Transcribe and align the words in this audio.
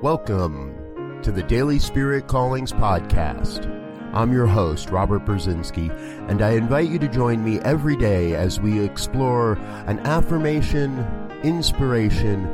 Welcome 0.00 1.20
to 1.24 1.32
the 1.32 1.42
Daily 1.42 1.80
Spirit 1.80 2.28
Callings 2.28 2.70
Podcast. 2.70 3.66
I'm 4.14 4.32
your 4.32 4.46
host, 4.46 4.90
Robert 4.90 5.24
Brzezinski, 5.24 5.90
and 6.30 6.40
I 6.40 6.52
invite 6.52 6.88
you 6.88 7.00
to 7.00 7.08
join 7.08 7.44
me 7.44 7.58
every 7.62 7.96
day 7.96 8.36
as 8.36 8.60
we 8.60 8.78
explore 8.78 9.54
an 9.88 9.98
affirmation, 10.06 11.00
inspiration, 11.42 12.46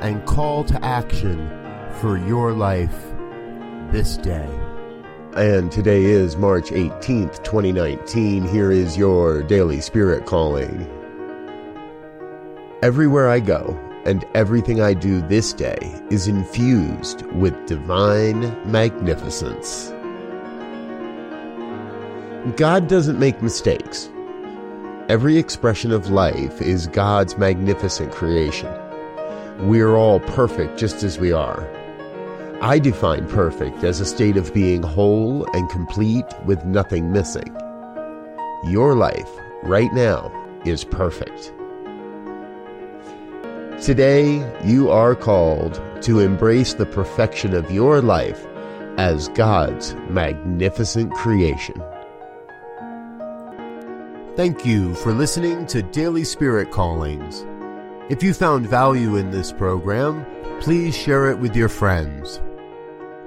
and 0.00 0.26
call 0.26 0.64
to 0.64 0.84
action 0.84 1.48
for 2.00 2.18
your 2.18 2.52
life 2.52 3.14
this 3.92 4.16
day. 4.16 4.50
And 5.36 5.70
today 5.70 6.02
is 6.02 6.36
March 6.36 6.70
18th, 6.70 7.44
2019. 7.44 8.48
Here 8.48 8.72
is 8.72 8.96
your 8.96 9.44
Daily 9.44 9.80
Spirit 9.80 10.26
Calling. 10.26 10.90
Everywhere 12.82 13.28
I 13.28 13.38
go, 13.38 13.78
and 14.08 14.24
everything 14.34 14.80
I 14.80 14.94
do 14.94 15.20
this 15.20 15.52
day 15.52 15.78
is 16.10 16.26
infused 16.26 17.26
with 17.26 17.66
divine 17.66 18.40
magnificence. 18.70 19.92
God 22.56 22.88
doesn't 22.88 23.18
make 23.18 23.42
mistakes. 23.42 24.08
Every 25.10 25.36
expression 25.36 25.92
of 25.92 26.08
life 26.08 26.62
is 26.62 26.86
God's 26.86 27.36
magnificent 27.36 28.10
creation. 28.10 28.72
We're 29.68 29.94
all 29.94 30.20
perfect 30.20 30.78
just 30.78 31.02
as 31.02 31.18
we 31.18 31.30
are. 31.30 31.68
I 32.62 32.78
define 32.78 33.28
perfect 33.28 33.84
as 33.84 34.00
a 34.00 34.06
state 34.06 34.38
of 34.38 34.54
being 34.54 34.82
whole 34.82 35.46
and 35.52 35.68
complete 35.68 36.24
with 36.46 36.64
nothing 36.64 37.12
missing. 37.12 37.54
Your 38.64 38.94
life, 38.94 39.30
right 39.62 39.92
now, 39.92 40.32
is 40.64 40.82
perfect. 40.82 41.52
Today, 43.80 44.44
you 44.64 44.90
are 44.90 45.14
called 45.14 45.80
to 46.02 46.18
embrace 46.18 46.74
the 46.74 46.84
perfection 46.84 47.54
of 47.54 47.70
your 47.70 48.02
life 48.02 48.44
as 48.98 49.28
God's 49.28 49.94
magnificent 50.10 51.14
creation. 51.14 51.80
Thank 54.34 54.66
you 54.66 54.96
for 54.96 55.12
listening 55.12 55.64
to 55.66 55.82
Daily 55.82 56.24
Spirit 56.24 56.72
Callings. 56.72 57.46
If 58.10 58.20
you 58.20 58.34
found 58.34 58.66
value 58.66 59.14
in 59.14 59.30
this 59.30 59.52
program, 59.52 60.26
please 60.60 60.96
share 60.96 61.30
it 61.30 61.38
with 61.38 61.54
your 61.54 61.68
friends. 61.68 62.40